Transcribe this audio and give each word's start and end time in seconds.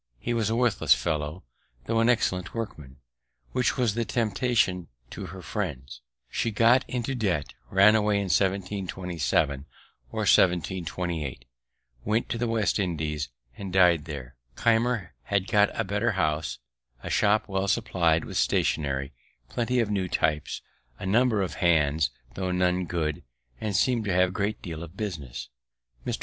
He 0.17 0.33
was 0.33 0.49
a 0.49 0.55
worthless 0.55 0.95
fellow, 0.95 1.43
tho' 1.85 1.99
an 1.99 2.09
excellent 2.09 2.55
workman, 2.55 2.95
which 3.51 3.77
was 3.77 3.93
the 3.93 4.03
temptation 4.03 4.87
to 5.11 5.27
her 5.27 5.43
friends. 5.43 6.01
He 6.33 6.49
got 6.49 6.83
into 6.89 7.13
debt, 7.13 7.53
ran 7.69 7.93
away 7.93 8.15
in 8.15 8.23
1727 8.23 9.67
or 10.11 10.21
1728, 10.21 11.45
went 12.03 12.29
to 12.29 12.39
the 12.39 12.47
West 12.47 12.79
Indies, 12.79 13.29
and 13.55 13.71
died 13.71 14.05
there. 14.05 14.35
Keimer 14.55 15.13
had 15.25 15.45
got 15.45 15.69
a 15.79 15.83
better 15.83 16.13
house, 16.13 16.57
a 17.03 17.11
shop 17.11 17.47
well 17.47 17.67
supply'd 17.67 18.25
with 18.25 18.37
stationery, 18.37 19.13
plenty 19.49 19.79
of 19.79 19.91
new 19.91 20.07
types, 20.07 20.63
a 20.97 21.05
number 21.05 21.43
of 21.43 21.53
hands, 21.61 22.09
tho' 22.33 22.49
none 22.49 22.85
good, 22.85 23.21
and 23.59 23.75
seem'd 23.75 24.05
to 24.05 24.13
have 24.15 24.29
a 24.29 24.33
great 24.33 24.63
deal 24.63 24.81
of 24.81 24.97
business. 24.97 25.49
Mr. 26.07 26.19